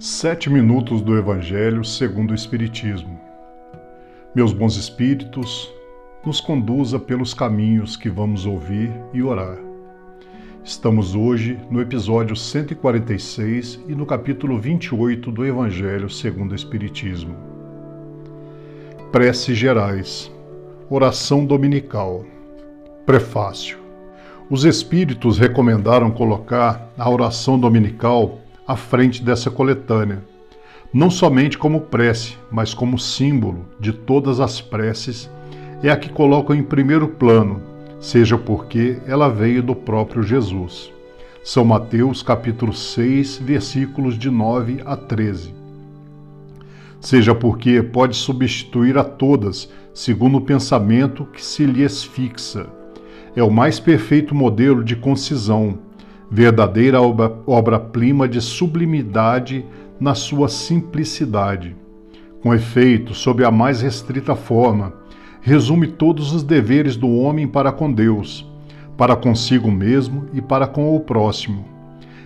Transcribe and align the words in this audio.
Sete 0.00 0.48
minutos 0.48 1.02
do 1.02 1.18
Evangelho 1.18 1.84
segundo 1.84 2.30
o 2.30 2.34
Espiritismo. 2.34 3.18
Meus 4.32 4.52
bons 4.52 4.76
espíritos, 4.76 5.68
nos 6.24 6.40
conduza 6.40 7.00
pelos 7.00 7.34
caminhos 7.34 7.96
que 7.96 8.08
vamos 8.08 8.46
ouvir 8.46 8.92
e 9.12 9.24
orar. 9.24 9.58
Estamos 10.62 11.16
hoje 11.16 11.58
no 11.68 11.80
episódio 11.80 12.36
146 12.36 13.80
e 13.88 13.94
no 13.96 14.06
capítulo 14.06 14.56
28 14.60 15.32
do 15.32 15.44
Evangelho 15.44 16.08
segundo 16.08 16.52
o 16.52 16.54
Espiritismo. 16.54 17.34
Preces 19.10 19.58
gerais. 19.58 20.30
Oração 20.88 21.44
dominical. 21.44 22.24
Prefácio. 23.04 23.78
Os 24.48 24.64
espíritos 24.64 25.38
recomendaram 25.38 26.08
colocar 26.08 26.88
a 26.96 27.10
oração 27.10 27.58
dominical 27.58 28.38
à 28.68 28.76
frente 28.76 29.22
dessa 29.22 29.50
coletânea, 29.50 30.22
não 30.92 31.10
somente 31.10 31.56
como 31.56 31.80
prece, 31.80 32.36
mas 32.50 32.74
como 32.74 32.98
símbolo 32.98 33.64
de 33.80 33.94
todas 33.94 34.40
as 34.40 34.60
preces, 34.60 35.30
é 35.82 35.88
a 35.88 35.96
que 35.96 36.10
colocam 36.10 36.54
em 36.54 36.62
primeiro 36.62 37.08
plano, 37.08 37.62
seja 37.98 38.36
porque 38.36 38.98
ela 39.06 39.30
veio 39.30 39.62
do 39.62 39.74
próprio 39.74 40.22
Jesus. 40.22 40.92
São 41.42 41.64
Mateus 41.64 42.22
capítulo 42.22 42.74
6, 42.74 43.38
versículos 43.38 44.18
de 44.18 44.28
9 44.28 44.82
a 44.84 44.96
13. 44.96 45.54
Seja 47.00 47.34
porque 47.34 47.82
pode 47.82 48.16
substituir 48.16 48.98
a 48.98 49.04
todas, 49.04 49.72
segundo 49.94 50.36
o 50.36 50.42
pensamento 50.42 51.24
que 51.24 51.42
se 51.42 51.64
lhes 51.64 52.04
fixa. 52.04 52.66
É 53.34 53.42
o 53.42 53.50
mais 53.50 53.80
perfeito 53.80 54.34
modelo 54.34 54.84
de 54.84 54.94
concisão, 54.94 55.78
verdadeira 56.30 57.00
obra-prima 57.00 58.28
de 58.28 58.40
sublimidade 58.40 59.64
na 59.98 60.14
sua 60.14 60.48
simplicidade. 60.48 61.74
Com 62.42 62.54
efeito, 62.54 63.14
sob 63.14 63.44
a 63.44 63.50
mais 63.50 63.80
restrita 63.80 64.36
forma, 64.36 64.92
resume 65.40 65.86
todos 65.86 66.32
os 66.32 66.42
deveres 66.42 66.96
do 66.96 67.08
homem 67.08 67.46
para 67.46 67.72
com 67.72 67.92
Deus, 67.92 68.46
para 68.96 69.16
consigo 69.16 69.70
mesmo 69.70 70.26
e 70.32 70.40
para 70.40 70.66
com 70.66 70.94
o 70.94 71.00
próximo. 71.00 71.64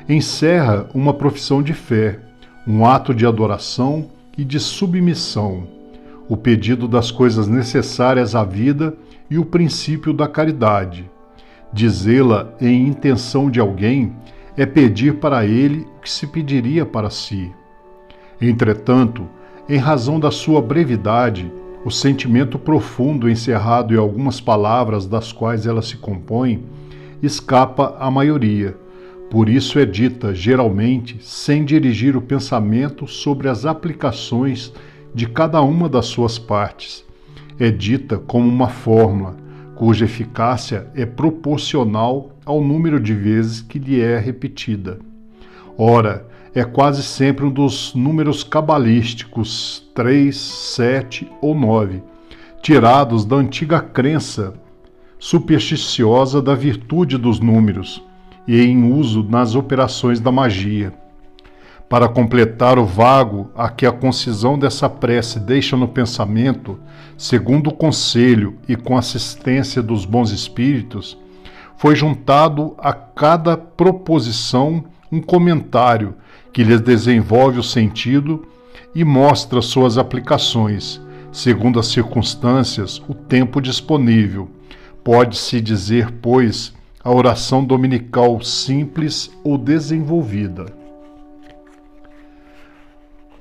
Encerra 0.09 0.89
uma 0.93 1.15
profissão 1.15 1.63
de 1.63 1.73
fé, 1.73 2.19
um 2.67 2.85
ato 2.85 3.15
de 3.15 3.25
adoração 3.25 4.11
e 4.37 4.45
de 4.45 4.59
submissão, 4.59 5.67
o 6.29 6.37
pedido 6.37 6.89
das 6.89 7.11
coisas 7.11 7.47
necessárias 7.47 8.35
à 8.35 8.45
vida 8.45 8.95
e 9.31 9.39
o 9.39 9.45
princípio 9.45 10.13
da 10.13 10.27
caridade 10.27 11.09
Dizê-la 11.73 12.53
em 12.61 12.87
intenção 12.87 13.51
de 13.51 13.59
alguém 13.59 14.12
é 14.56 14.67
pedir 14.67 15.15
para 15.15 15.47
ele 15.47 15.87
o 15.97 16.01
que 16.01 16.11
se 16.11 16.27
pediria 16.27 16.84
para 16.84 17.09
si. 17.09 17.51
Entretanto, 18.41 19.27
em 19.69 19.79
razão 19.79 20.20
da 20.20 20.31
sua 20.31 20.61
brevidade, 20.61 21.51
o 21.84 21.91
sentimento 21.91 22.59
profundo 22.59 23.31
encerrado 23.31 23.95
em 23.95 23.97
algumas 23.97 24.41
palavras 24.41 25.06
das 25.06 25.33
quais 25.33 25.67
ela 25.67 25.83
se 25.83 25.97
compõe 25.97 26.64
escapa 27.23 27.97
à 27.98 28.11
maioria. 28.11 28.77
Por 29.31 29.48
isso 29.48 29.79
é 29.79 29.86
dita, 29.86 30.34
geralmente, 30.34 31.17
sem 31.20 31.64
dirigir 31.64 32.17
o 32.17 32.20
pensamento 32.20 33.07
sobre 33.07 33.48
as 33.48 33.64
aplicações 33.64 34.73
de 35.14 35.27
cada 35.27 35.62
uma 35.62 35.89
das 35.89 36.07
suas 36.07 36.39
partes. 36.39 37.05
É 37.59 37.70
dita 37.70 38.19
como 38.19 38.48
uma 38.48 38.69
fórmula, 38.69 39.36
cuja 39.75 40.05
eficácia 40.05 40.87
é 40.95 41.05
proporcional 41.06 42.37
ao 42.45 42.62
número 42.62 43.01
de 43.01 43.15
vezes 43.15 43.61
que 43.61 43.79
lhe 43.79 44.01
é 44.01 44.19
repetida. 44.19 44.98
Ora, 45.77 46.27
é 46.55 46.64
quase 46.64 47.03
sempre 47.03 47.47
um 47.47 47.51
dos 47.51 47.95
números 47.95 48.45
cabalísticos 48.45 49.91
3, 49.95 50.36
7 50.36 51.30
ou 51.41 51.55
9, 51.55 52.02
tirados 52.61 53.24
da 53.24 53.36
antiga 53.36 53.80
crença 53.80 54.55
supersticiosa 55.19 56.42
da 56.42 56.55
virtude 56.55 57.17
dos 57.17 57.41
números 57.41 58.05
e 58.47 58.61
em 58.61 58.92
uso 58.92 59.23
nas 59.23 59.55
operações 59.55 60.20
da 60.20 60.30
magia. 60.33 60.92
Para 61.89 62.09
completar 62.09 62.79
o 62.79 62.87
vago 62.87 63.51
a 63.55 63.69
que 63.69 63.85
a 63.85 63.93
concisão 63.93 64.59
dessa 64.59 64.89
prece 64.89 65.39
deixa 65.39 65.77
no 65.77 65.87
pensamento, 65.87 66.79
segundo 67.19 67.69
o 67.69 67.75
conselho 67.75 68.59
e 68.67 68.75
com 68.75 68.97
assistência 68.97 69.83
dos 69.83 70.05
bons 70.05 70.31
espíritos, 70.31 71.19
foi 71.77 71.95
juntado 71.95 72.75
a 72.79 72.92
cada 72.92 73.57
proposição 73.57 74.85
um 75.11 75.21
comentário 75.21 76.15
que 76.53 76.65
lhes 76.65 76.81
desenvolve 76.81 77.59
o 77.59 77.63
sentido 77.63 78.47
e 78.95 79.05
mostra 79.05 79.61
suas 79.61 79.98
aplicações, 79.98 81.01
segundo 81.31 81.79
as 81.79 81.89
circunstâncias, 81.89 83.03
o 83.09 83.15
tempo 83.15 83.61
disponível. 83.61 84.51
Pode-se 85.05 85.61
dizer, 85.61 86.11
pois, 86.23 86.73
a 87.03 87.11
oração 87.11 87.65
dominical 87.65 88.41
simples 88.42 89.31
ou 89.42 89.59
desenvolvida. 89.59 90.82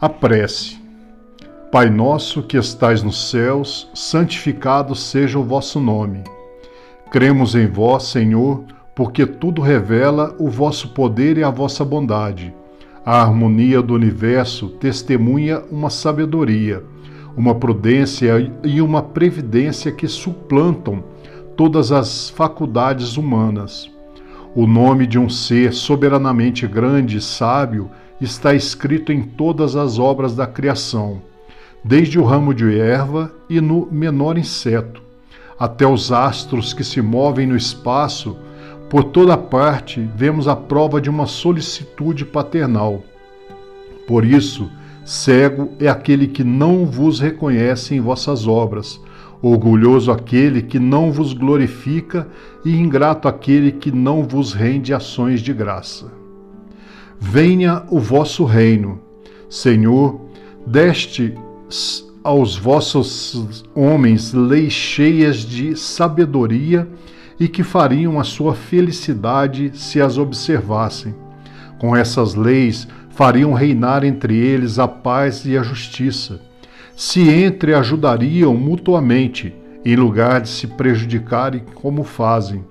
A 0.01 0.09
prece. 0.09 0.79
Pai 1.71 1.87
nosso 1.87 2.41
que 2.41 2.57
estais 2.57 3.03
nos 3.03 3.29
céus, 3.29 3.87
santificado 3.93 4.95
seja 4.95 5.37
o 5.37 5.43
vosso 5.43 5.79
nome. 5.79 6.23
Cremos 7.11 7.53
em 7.53 7.67
vós, 7.67 8.05
Senhor, 8.05 8.63
porque 8.95 9.27
tudo 9.27 9.61
revela 9.61 10.35
o 10.39 10.49
vosso 10.49 10.89
poder 10.89 11.37
e 11.37 11.43
a 11.43 11.51
vossa 11.51 11.85
bondade. 11.85 12.51
A 13.05 13.21
harmonia 13.21 13.79
do 13.79 13.93
universo 13.93 14.69
testemunha 14.69 15.61
uma 15.69 15.91
sabedoria, 15.91 16.83
uma 17.37 17.53
prudência 17.53 18.51
e 18.63 18.81
uma 18.81 19.03
previdência 19.03 19.91
que 19.91 20.07
suplantam 20.07 21.03
todas 21.55 21.91
as 21.91 22.27
faculdades 22.31 23.17
humanas. 23.17 23.87
O 24.55 24.65
nome 24.65 25.05
de 25.05 25.19
um 25.19 25.29
ser 25.29 25.73
soberanamente 25.73 26.65
grande 26.65 27.17
e 27.17 27.21
sábio 27.21 27.91
está 28.21 28.53
escrito 28.53 29.11
em 29.11 29.23
todas 29.23 29.75
as 29.75 29.97
obras 29.97 30.35
da 30.35 30.45
criação, 30.45 31.21
desde 31.83 32.19
o 32.19 32.23
ramo 32.23 32.53
de 32.53 32.79
erva 32.79 33.33
e 33.49 33.59
no 33.59 33.87
menor 33.91 34.37
inseto, 34.37 35.01
até 35.59 35.87
os 35.87 36.11
astros 36.11 36.73
que 36.73 36.83
se 36.83 37.01
movem 37.01 37.47
no 37.47 37.55
espaço, 37.55 38.37
por 38.89 39.05
toda 39.05 39.35
parte 39.37 40.07
vemos 40.15 40.47
a 40.47 40.55
prova 40.55 41.01
de 41.01 41.09
uma 41.09 41.25
solicitude 41.25 42.23
paternal. 42.23 43.03
Por 44.07 44.23
isso, 44.23 44.69
cego 45.03 45.71
é 45.79 45.87
aquele 45.87 46.27
que 46.27 46.43
não 46.43 46.85
vos 46.85 47.19
reconhece 47.19 47.95
em 47.95 48.01
vossas 48.01 48.47
obras, 48.47 48.99
orgulhoso 49.41 50.11
aquele 50.11 50.61
que 50.61 50.77
não 50.77 51.11
vos 51.11 51.33
glorifica 51.33 52.27
e 52.63 52.75
ingrato 52.75 53.27
aquele 53.27 53.71
que 53.71 53.91
não 53.91 54.23
vos 54.23 54.53
rende 54.53 54.93
ações 54.93 55.41
de 55.41 55.53
graça. 55.53 56.20
Venha 57.23 57.83
o 57.91 57.99
vosso 57.99 58.43
reino. 58.45 58.99
Senhor, 59.47 60.19
deste 60.65 61.35
aos 62.23 62.57
vossos 62.57 63.63
homens 63.75 64.33
leis 64.33 64.73
cheias 64.73 65.37
de 65.37 65.75
sabedoria 65.77 66.89
e 67.39 67.47
que 67.47 67.61
fariam 67.61 68.19
a 68.19 68.23
sua 68.23 68.55
felicidade 68.55 69.71
se 69.75 70.01
as 70.01 70.17
observassem. 70.17 71.13
Com 71.77 71.95
essas 71.95 72.33
leis 72.33 72.87
fariam 73.11 73.53
reinar 73.53 74.03
entre 74.03 74.35
eles 74.35 74.79
a 74.79 74.87
paz 74.87 75.45
e 75.45 75.55
a 75.55 75.61
justiça. 75.61 76.41
Se 76.97 77.29
entre 77.29 77.75
ajudariam 77.75 78.55
mutuamente, 78.55 79.53
em 79.85 79.95
lugar 79.95 80.41
de 80.41 80.49
se 80.49 80.65
prejudicarem 80.65 81.61
como 81.75 82.03
fazem. 82.03 82.65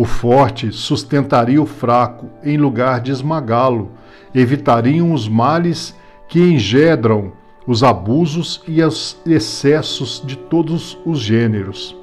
O 0.00 0.06
forte 0.06 0.72
sustentaria 0.72 1.60
o 1.60 1.66
fraco 1.66 2.30
em 2.42 2.56
lugar 2.56 3.02
de 3.02 3.10
esmagá-lo, 3.10 3.90
evitariam 4.34 5.12
os 5.12 5.28
males 5.28 5.94
que 6.26 6.40
engendram 6.40 7.34
os 7.66 7.82
abusos 7.82 8.62
e 8.66 8.82
os 8.82 9.18
excessos 9.26 10.22
de 10.24 10.38
todos 10.38 10.96
os 11.04 11.18
gêneros. 11.18 11.94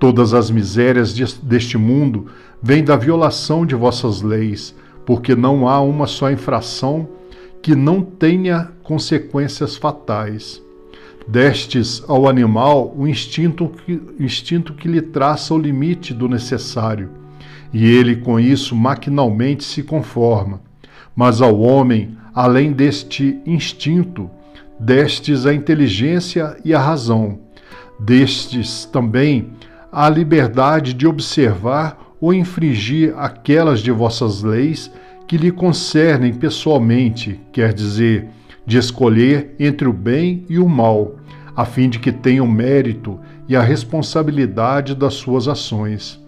Todas 0.00 0.32
as 0.32 0.50
misérias 0.50 1.12
deste 1.42 1.76
mundo 1.76 2.28
vêm 2.62 2.82
da 2.82 2.96
violação 2.96 3.66
de 3.66 3.74
vossas 3.74 4.22
leis, 4.22 4.74
porque 5.04 5.36
não 5.36 5.68
há 5.68 5.82
uma 5.82 6.06
só 6.06 6.30
infração 6.30 7.06
que 7.60 7.74
não 7.74 8.00
tenha 8.00 8.72
consequências 8.82 9.76
fatais. 9.76 10.62
Destes 11.28 12.02
ao 12.08 12.26
animal 12.26 12.94
o 12.96 13.06
instinto 13.06 13.68
que, 13.84 14.00
instinto 14.18 14.72
que 14.72 14.88
lhe 14.88 15.02
traça 15.02 15.52
o 15.52 15.58
limite 15.58 16.14
do 16.14 16.26
necessário 16.26 17.22
e 17.74 17.84
ele 17.84 18.14
com 18.14 18.38
isso 18.38 18.76
maquinalmente 18.76 19.64
se 19.64 19.82
conforma. 19.82 20.60
Mas 21.14 21.42
ao 21.42 21.58
homem, 21.58 22.16
além 22.32 22.72
deste 22.72 23.40
instinto, 23.44 24.30
destes 24.78 25.44
a 25.44 25.52
inteligência 25.52 26.56
e 26.64 26.72
a 26.72 26.78
razão, 26.78 27.40
destes 27.98 28.84
também 28.84 29.50
a 29.90 30.08
liberdade 30.08 30.94
de 30.94 31.06
observar 31.06 32.14
ou 32.20 32.32
infringir 32.32 33.12
aquelas 33.16 33.80
de 33.80 33.90
vossas 33.90 34.42
leis 34.42 34.90
que 35.26 35.36
lhe 35.36 35.50
concernem 35.50 36.32
pessoalmente, 36.32 37.40
quer 37.52 37.72
dizer, 37.72 38.28
de 38.64 38.78
escolher 38.78 39.54
entre 39.58 39.88
o 39.88 39.92
bem 39.92 40.44
e 40.48 40.58
o 40.60 40.68
mal, 40.68 41.16
a 41.56 41.64
fim 41.64 41.88
de 41.88 41.98
que 41.98 42.12
tenham 42.12 42.46
mérito 42.46 43.18
e 43.48 43.56
a 43.56 43.62
responsabilidade 43.62 44.94
das 44.94 45.14
suas 45.14 45.48
ações. 45.48 46.23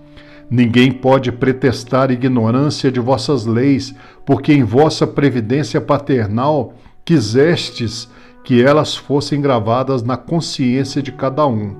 Ninguém 0.48 0.92
pode 0.92 1.32
pretestar 1.32 2.10
ignorância 2.10 2.90
de 2.90 3.00
vossas 3.00 3.46
leis, 3.46 3.94
porque 4.24 4.52
em 4.52 4.62
vossa 4.62 5.06
previdência 5.06 5.80
paternal 5.80 6.74
quisestes 7.04 8.08
que 8.44 8.62
elas 8.62 8.94
fossem 8.94 9.40
gravadas 9.40 10.04
na 10.04 10.16
consciência 10.16 11.02
de 11.02 11.10
cada 11.10 11.44
um, 11.46 11.74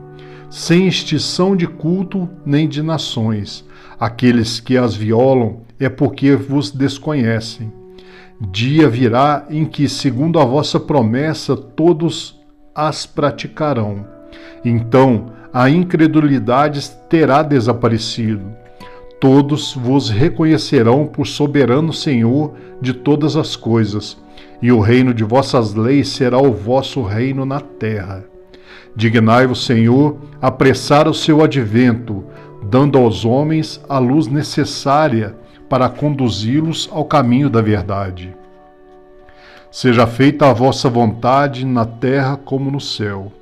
sem 0.50 0.88
extinção 0.88 1.54
de 1.54 1.66
culto 1.66 2.28
nem 2.44 2.68
de 2.68 2.82
nações. 2.82 3.64
Aqueles 4.00 4.58
que 4.58 4.76
as 4.76 4.94
violam 4.94 5.60
é 5.78 5.88
porque 5.88 6.34
vos 6.34 6.72
desconhecem. 6.72 7.72
Dia 8.50 8.88
virá 8.88 9.46
em 9.48 9.64
que, 9.64 9.88
segundo 9.88 10.40
a 10.40 10.44
vossa 10.44 10.78
promessa, 10.78 11.56
todos 11.56 12.38
as 12.74 13.06
praticarão. 13.06 14.15
Então 14.64 15.26
a 15.52 15.70
incredulidade 15.70 16.90
terá 17.08 17.42
desaparecido. 17.42 18.44
Todos 19.18 19.74
vos 19.74 20.10
reconhecerão 20.10 21.06
por 21.06 21.26
soberano 21.26 21.92
Senhor 21.92 22.54
de 22.80 22.92
todas 22.92 23.36
as 23.36 23.56
coisas, 23.56 24.18
e 24.60 24.70
o 24.70 24.80
reino 24.80 25.14
de 25.14 25.24
vossas 25.24 25.74
leis 25.74 26.08
será 26.08 26.38
o 26.38 26.52
vosso 26.52 27.02
reino 27.02 27.46
na 27.46 27.60
terra. 27.60 28.24
Dignai-vos, 28.94 29.64
Senhor, 29.64 30.18
apressar 30.40 31.08
o 31.08 31.14
seu 31.14 31.42
advento, 31.42 32.24
dando 32.62 32.98
aos 32.98 33.24
homens 33.24 33.80
a 33.88 33.98
luz 33.98 34.26
necessária 34.26 35.36
para 35.68 35.88
conduzi-los 35.88 36.88
ao 36.92 37.04
caminho 37.04 37.48
da 37.48 37.60
verdade. 37.60 38.34
Seja 39.70 40.06
feita 40.06 40.48
a 40.50 40.52
vossa 40.52 40.88
vontade 40.88 41.64
na 41.64 41.84
terra 41.84 42.36
como 42.36 42.70
no 42.70 42.80
céu. 42.80 43.32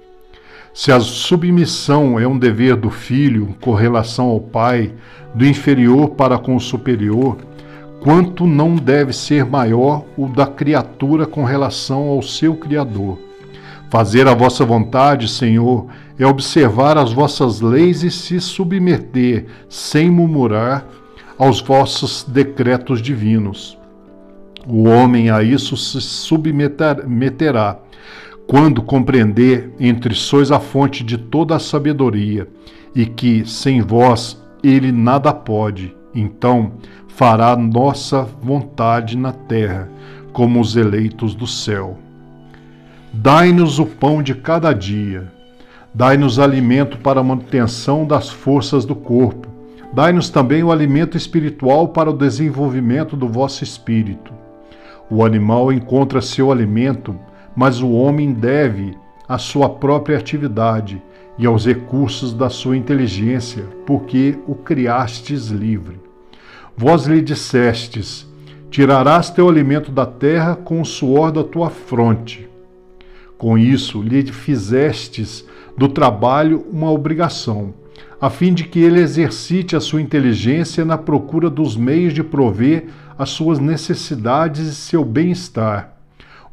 Se 0.75 0.91
a 0.91 0.99
submissão 0.99 2.19
é 2.19 2.26
um 2.26 2.37
dever 2.37 2.75
do 2.75 2.91
filho 2.91 3.55
com 3.61 3.73
relação 3.75 4.26
ao 4.26 4.41
pai, 4.41 4.93
do 5.32 5.47
inferior 5.47 6.11
para 6.11 6.37
com 6.37 6.56
o 6.56 6.61
superior, 6.61 7.37
quanto 8.00 8.44
não 8.44 8.75
deve 8.75 9.12
ser 9.12 9.44
maior 9.44 10.05
o 10.17 10.26
da 10.26 10.49
criatura 10.49 11.26
com 11.26 11.44
relação 11.44 12.09
ao 12.09 12.21
seu 12.23 12.56
Criador. 12.56 13.21
Fazer 13.88 14.26
a 14.26 14.35
vossa 14.35 14.65
vontade, 14.65 15.29
Senhor, 15.29 15.87
é 16.19 16.26
observar 16.26 16.99
as 16.99 17.12
vossas 17.12 17.61
leis 17.61 18.03
e 18.03 18.11
se 18.11 18.41
submeter, 18.41 19.47
sem 19.69 20.11
murmurar, 20.11 20.88
aos 21.38 21.61
vossos 21.61 22.25
decretos 22.25 23.00
divinos. 23.00 23.79
O 24.67 24.88
homem 24.88 25.31
a 25.31 25.41
isso 25.41 25.76
se 25.76 26.00
submeterá, 26.00 27.79
quando 28.46 28.82
compreender 28.82 29.73
entre 29.79 30.14
sois 30.14 30.50
a 30.50 30.61
fonte 30.61 31.02
de 31.02 31.17
toda 31.17 31.56
a 31.56 31.58
sabedoria, 31.58 32.49
e 32.94 33.06
que, 33.06 33.44
sem 33.44 33.81
vós, 33.81 34.41
ele 34.62 34.93
nada 34.93 35.32
pode, 35.32 35.94
então 36.14 36.73
fará 37.08 37.56
nossa 37.56 38.23
vontade 38.23 39.17
na 39.17 39.32
terra, 39.32 39.88
como 40.32 40.61
os 40.61 40.76
eleitos 40.76 41.35
do 41.35 41.46
céu. 41.46 41.99
Dai-nos 43.12 43.79
o 43.79 43.87
pão 43.87 44.23
de 44.23 44.35
cada 44.35 44.73
dia, 44.73 45.32
dai-nos 45.93 46.38
alimento 46.38 46.99
para 46.99 47.20
a 47.20 47.25
manutenção 47.25 48.06
das 48.06 48.29
forças 48.29 48.85
do 48.85 48.94
corpo, 48.94 49.55
Dai-nos 49.94 50.29
também 50.29 50.64
o 50.64 50.73
alimento 50.73 51.17
espiritual 51.17 51.87
para 51.87 52.11
o 52.11 52.17
desenvolvimento 52.19 53.17
do 53.17 53.29
vosso 53.29 53.62
espírito. 53.62 54.32
O 55.08 55.25
animal 55.25 55.73
encontra 55.73 56.20
seu 56.20 56.50
alimento, 56.50 57.17
mas 57.56 57.80
o 57.80 57.90
homem 57.90 58.32
deve 58.32 58.96
à 59.28 59.38
sua 59.38 59.68
própria 59.68 60.18
atividade 60.18 61.02
e 61.38 61.46
aos 61.46 61.66
recursos 61.66 62.32
da 62.32 62.48
sua 62.48 62.76
inteligência, 62.76 63.64
porque 63.86 64.38
o 64.46 64.54
criastes 64.54 65.48
livre. 65.48 66.00
Vós 66.76 67.06
lhe 67.06 67.20
dissestes: 67.20 68.26
Tirarás 68.70 69.30
teu 69.30 69.48
alimento 69.48 69.90
da 69.90 70.06
terra 70.06 70.56
com 70.56 70.80
o 70.80 70.84
suor 70.84 71.32
da 71.32 71.44
tua 71.44 71.70
fronte. 71.70 72.48
Com 73.38 73.58
isso 73.58 74.02
lhe 74.02 74.24
fizestes 74.32 75.44
do 75.76 75.88
trabalho 75.88 76.64
uma 76.70 76.90
obrigação 76.90 77.74
a 78.24 78.30
fim 78.30 78.54
de 78.54 78.64
que 78.64 78.78
ele 78.78 79.00
exercite 79.00 79.76
a 79.76 79.80
sua 79.80 80.00
inteligência 80.00 80.82
na 80.82 80.96
procura 80.96 81.50
dos 81.50 81.76
meios 81.76 82.14
de 82.14 82.22
prover 82.22 82.86
as 83.18 83.28
suas 83.28 83.58
necessidades 83.58 84.66
e 84.66 84.74
seu 84.74 85.04
bem-estar, 85.04 85.94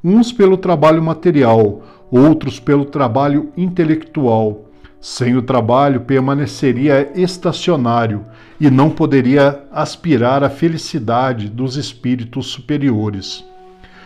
uns 0.04 0.32
pelo 0.32 0.58
trabalho 0.58 1.02
material, 1.02 1.82
outros 2.10 2.60
pelo 2.60 2.86
trabalho 2.86 3.52
intelectual. 3.56 4.66
Sem 5.00 5.36
o 5.36 5.42
trabalho, 5.42 6.02
permaneceria 6.02 7.12
estacionário 7.16 8.26
e 8.60 8.70
não 8.70 8.90
poderia 8.90 9.64
aspirar 9.72 10.44
à 10.44 10.50
felicidade 10.50 11.50
dos 11.50 11.76
espíritos 11.76 12.48
superiores. 12.48 13.44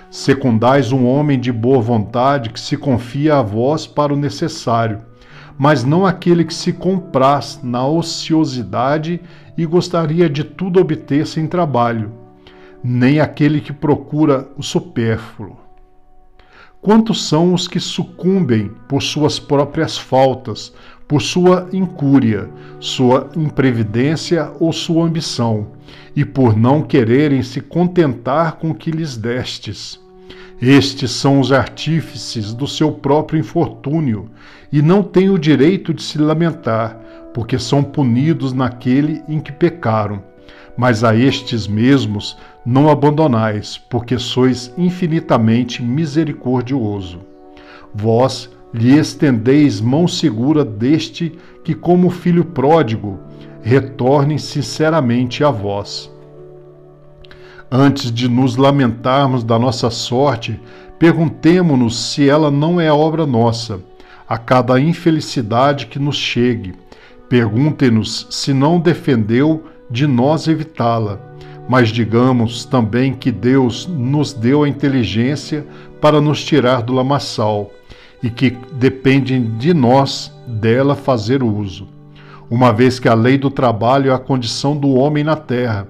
Secundais 0.10 0.92
um 0.92 1.06
homem 1.06 1.40
de 1.40 1.52
boa 1.52 1.82
vontade 1.82 2.50
que 2.50 2.60
se 2.60 2.78
confia 2.78 3.38
a 3.38 3.42
vós 3.42 3.86
para 3.86 4.14
o 4.14 4.18
necessário 4.18 5.02
mas 5.58 5.84
não 5.84 6.06
aquele 6.06 6.44
que 6.44 6.54
se 6.54 6.74
compraz 6.74 7.60
na 7.64 7.86
ociosidade 7.88 9.22
e 9.58 9.66
gostaria 9.66 10.30
de 10.30 10.44
tudo 10.44 10.80
obter 10.80 11.26
sem 11.26 11.48
trabalho, 11.48 12.12
nem 12.84 13.20
aquele 13.20 13.62
que 13.62 13.72
procura 13.72 14.50
o 14.58 14.64
supérfluo. 14.64 15.65
Quantos 16.86 17.28
são 17.28 17.52
os 17.52 17.68
que 17.68 17.80
sucumbem 17.80 18.70
por 18.88 19.02
suas 19.02 19.40
próprias 19.40 19.98
faltas, 19.98 20.72
por 21.08 21.20
sua 21.20 21.68
incúria, 21.74 22.48
sua 22.80 23.28
imprevidência 23.36 24.52
ou 24.60 24.72
sua 24.72 25.04
ambição, 25.04 25.70
e 26.16 26.24
por 26.24 26.56
não 26.56 26.84
quererem 26.84 27.42
se 27.42 27.60
contentar 27.60 28.58
com 28.58 28.70
o 28.70 28.76
que 28.76 28.92
lhes 28.92 29.18
destes? 29.18 30.00
Estes 30.62 31.10
são 31.10 31.40
os 31.40 31.52
artífices 31.52 32.54
do 32.54 32.68
seu 32.68 32.92
próprio 32.92 33.40
infortúnio 33.40 34.30
e 34.72 34.80
não 34.80 35.02
têm 35.02 35.32
o 35.32 35.40
direito 35.40 35.92
de 35.92 36.04
se 36.04 36.20
lamentar, 36.20 37.00
porque 37.34 37.58
são 37.58 37.82
punidos 37.82 38.54
naquele 38.54 39.24
em 39.28 39.40
que 39.40 39.52
pecaram. 39.52 40.22
Mas 40.78 41.04
a 41.04 41.16
estes 41.16 41.68
mesmos 41.68 42.38
não 42.66 42.90
abandonais, 42.90 43.78
porque 43.78 44.18
sois 44.20 44.74
infinitamente 44.78 45.82
misericordioso. 45.82 47.20
Vós 47.94 48.50
lhe 48.74 48.98
estendeis 48.98 49.80
mão 49.80 50.08
segura 50.08 50.66
deste 50.66 51.38
que, 51.64 51.74
como 51.74 52.10
filho 52.10 52.44
pródigo, 52.44 53.20
retorne 53.62 54.38
sinceramente 54.38 55.44
a 55.44 55.50
vós. 55.50 56.12
Antes 57.72 58.12
de 58.12 58.28
nos 58.28 58.58
lamentarmos 58.58 59.44
da 59.44 59.58
nossa 59.58 59.90
sorte, 59.90 60.60
perguntemo-nos 61.00 61.98
se 61.98 62.30
ela 62.30 62.52
não 62.52 62.80
é 62.80 62.92
obra 62.92 63.26
nossa, 63.26 63.80
a 64.28 64.38
cada 64.38 64.80
infelicidade 64.80 65.88
que 65.88 65.98
nos 65.98 66.16
chegue. 66.16 66.74
Perguntem-nos 67.30 68.28
se 68.30 68.54
não 68.54 68.80
defendeu 68.80 69.64
de 69.90 70.08
nós 70.08 70.48
evitá-la. 70.48 71.20
Mas 71.68 71.90
digamos 71.90 72.66
também 72.66 73.14
que 73.14 73.32
Deus 73.32 73.88
nos 73.88 74.34
deu 74.34 74.64
a 74.64 74.70
inteligência 74.70 75.66
para 76.00 76.22
nos 76.22 76.44
tirar 76.44 76.82
do 76.82 76.94
lamaçal 76.94 77.72
e 78.22 78.30
que 78.30 78.58
depende 78.74 79.40
de 79.40 79.74
nós 79.74 80.32
dela 80.48 80.96
fazer 80.96 81.42
uso. 81.42 81.88
Uma 82.50 82.72
vez 82.72 83.00
que 83.00 83.10
a 83.10 83.14
lei 83.16 83.38
do 83.38 83.50
trabalho 83.50 84.12
é 84.12 84.14
a 84.14 84.20
condição 84.20 84.78
do 84.78 84.94
homem 84.94 85.24
na 85.24 85.36
terra, 85.36 85.88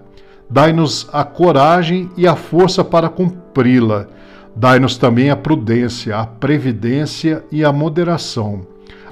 Dai-nos 0.50 1.10
a 1.12 1.24
coragem 1.24 2.10
e 2.16 2.28
a 2.28 2.36
força 2.36 2.84
para 2.84 3.10
cumpri-la. 3.10 4.08
Dai-nos 4.56 4.98
também 4.98 5.30
a 5.30 5.36
prudência, 5.36 6.18
a 6.18 6.26
previdência 6.26 7.44
e 7.52 7.64
a 7.64 7.74
moderação, 7.74 8.62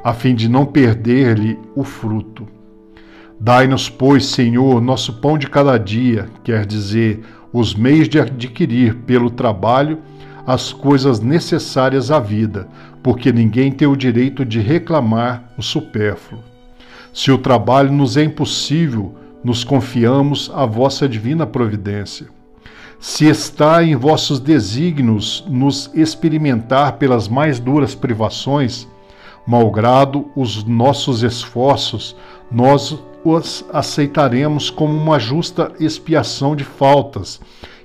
a 0.03 0.13
fim 0.13 0.35
de 0.35 0.47
não 0.47 0.65
perder-lhe 0.65 1.59
o 1.75 1.83
fruto. 1.83 2.47
Dai-nos, 3.43 3.89
pois, 3.89 4.27
Senhor, 4.27 4.79
nosso 4.79 5.12
pão 5.12 5.38
de 5.38 5.50
cada 5.50 5.77
dia, 5.77 6.29
quer 6.45 6.65
dizer, 6.65 7.25
os 7.51 7.75
meios 7.75 8.07
de 8.07 8.17
adquirir 8.17 8.95
pelo 9.00 9.29
trabalho 9.29 10.00
as 10.47 10.71
coisas 10.71 11.19
necessárias 11.19 12.09
à 12.09 12.21
vida, 12.21 12.69
porque 13.03 13.33
ninguém 13.33 13.69
tem 13.69 13.85
o 13.85 13.97
direito 13.97 14.45
de 14.45 14.62
reclamar 14.62 15.43
o 15.57 15.62
supérfluo. 15.62 16.41
Se 17.12 17.33
o 17.33 17.38
trabalho 17.38 17.91
nos 17.91 18.15
é 18.15 18.23
impossível, 18.23 19.13
nos 19.43 19.65
confiamos 19.65 20.50
à 20.55 20.65
vossa 20.65 21.05
divina 21.05 21.45
providência. 21.45 22.27
Se 22.97 23.27
está 23.27 23.83
em 23.83 23.93
vossos 23.93 24.39
desígnios 24.39 25.43
nos 25.50 25.91
experimentar 25.93 26.93
pelas 26.93 27.27
mais 27.27 27.59
duras 27.59 27.93
privações, 27.93 28.88
malgrado 29.45 30.29
os 30.35 30.63
nossos 30.63 31.23
esforços, 31.23 32.15
nós 32.51 32.97
os 33.23 33.65
aceitaremos 33.71 34.69
como 34.69 34.93
uma 34.93 35.17
justa 35.17 35.71
expiação 35.79 36.55
de 36.55 36.63
faltas 36.63 37.39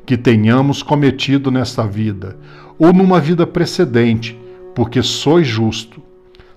que 0.04 0.16
tenhamos 0.16 0.82
cometido 0.82 1.50
nesta 1.50 1.86
vida, 1.86 2.36
ou 2.78 2.92
numa 2.92 3.20
vida 3.20 3.46
precedente, 3.46 4.38
porque 4.74 5.02
sois 5.02 5.46
justo. 5.46 6.02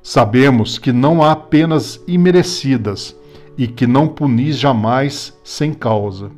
Sabemos 0.02 0.80
que 0.80 0.92
não 0.92 1.22
há 1.22 1.36
penas 1.36 2.02
imerecidas 2.08 3.16
e 3.58 3.68
que 3.68 3.86
não 3.86 4.08
punis 4.08 4.58
jamais 4.58 5.38
sem 5.44 5.74
causa. 5.74 6.32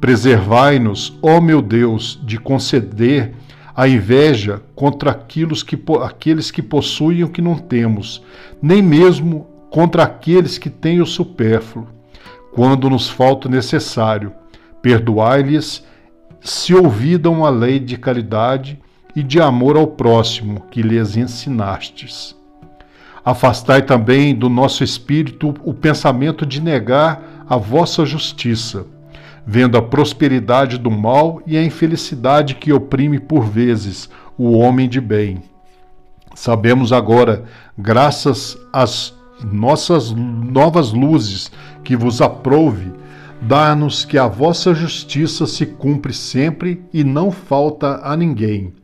Preservai-nos, 0.00 1.18
ó 1.22 1.40
meu 1.40 1.62
Deus, 1.62 2.20
de 2.22 2.38
conceder 2.38 3.34
a 3.78 3.86
inveja 3.86 4.60
contra 4.74 5.12
aqueles 5.12 5.62
que, 5.62 5.80
aqueles 6.02 6.50
que 6.50 6.60
possuem 6.60 7.22
o 7.22 7.28
que 7.28 7.40
não 7.40 7.54
temos, 7.56 8.20
nem 8.60 8.82
mesmo 8.82 9.46
contra 9.70 10.02
aqueles 10.02 10.58
que 10.58 10.68
têm 10.68 11.00
o 11.00 11.06
supérfluo, 11.06 11.86
quando 12.52 12.90
nos 12.90 13.08
falta 13.08 13.46
o 13.46 13.50
necessário. 13.50 14.32
Perdoai-lhes 14.82 15.86
se 16.40 16.74
ouvidam 16.74 17.44
a 17.44 17.50
lei 17.50 17.78
de 17.78 17.96
caridade 17.96 18.80
e 19.14 19.22
de 19.22 19.40
amor 19.40 19.76
ao 19.76 19.86
próximo 19.86 20.62
que 20.72 20.82
lhes 20.82 21.16
ensinastes. 21.16 22.34
Afastai 23.24 23.82
também 23.82 24.34
do 24.34 24.48
nosso 24.48 24.82
espírito 24.82 25.54
o 25.62 25.72
pensamento 25.72 26.44
de 26.44 26.60
negar 26.60 27.44
a 27.48 27.56
vossa 27.56 28.04
justiça 28.04 28.86
vendo 29.50 29.78
a 29.78 29.82
prosperidade 29.82 30.76
do 30.76 30.90
mal 30.90 31.40
e 31.46 31.56
a 31.56 31.64
infelicidade 31.64 32.54
que 32.56 32.70
oprime 32.70 33.18
por 33.18 33.46
vezes 33.46 34.10
o 34.36 34.52
homem 34.52 34.86
de 34.86 35.00
bem. 35.00 35.42
Sabemos 36.34 36.92
agora, 36.92 37.44
graças 37.76 38.58
às 38.70 39.16
nossas 39.50 40.10
novas 40.10 40.92
luzes 40.92 41.50
que 41.82 41.96
vos 41.96 42.20
aprouve, 42.20 42.92
dá-nos 43.40 44.04
que 44.04 44.18
a 44.18 44.28
vossa 44.28 44.74
justiça 44.74 45.46
se 45.46 45.64
cumpre 45.64 46.12
sempre 46.12 46.84
e 46.92 47.02
não 47.02 47.30
falta 47.30 48.02
a 48.04 48.14
ninguém, 48.14 48.74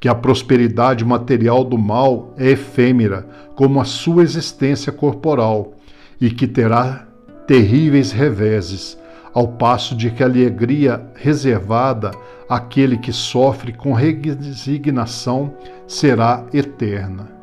que 0.00 0.08
a 0.08 0.16
prosperidade 0.16 1.04
material 1.04 1.62
do 1.62 1.78
mal 1.78 2.34
é 2.36 2.50
efêmera, 2.50 3.24
como 3.54 3.80
a 3.80 3.84
sua 3.84 4.24
existência 4.24 4.90
corporal, 4.90 5.74
e 6.20 6.28
que 6.28 6.48
terá 6.48 7.06
terríveis 7.46 8.10
reveses, 8.10 8.98
ao 9.32 9.48
passo 9.48 9.94
de 9.94 10.10
que 10.10 10.22
a 10.22 10.26
alegria 10.26 11.06
reservada 11.14 12.10
àquele 12.48 12.96
que 12.96 13.12
sofre 13.12 13.72
com 13.72 13.92
resignação 13.92 15.54
será 15.86 16.44
eterna. 16.52 17.38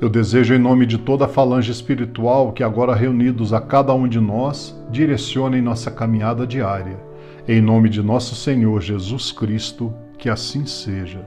Eu 0.00 0.08
desejo, 0.08 0.52
em 0.52 0.58
nome 0.58 0.84
de 0.84 0.98
toda 0.98 1.26
a 1.26 1.28
falange 1.28 1.70
espiritual 1.70 2.52
que 2.52 2.64
agora 2.64 2.92
reunidos 2.92 3.52
a 3.52 3.60
cada 3.60 3.94
um 3.94 4.08
de 4.08 4.18
nós, 4.18 4.76
direcionem 4.90 5.62
nossa 5.62 5.92
caminhada 5.92 6.44
diária. 6.44 6.98
Em 7.46 7.60
nome 7.60 7.88
de 7.88 8.02
nosso 8.02 8.34
Senhor 8.34 8.80
Jesus 8.80 9.30
Cristo, 9.30 9.94
que 10.18 10.28
assim 10.28 10.66
seja. 10.66 11.24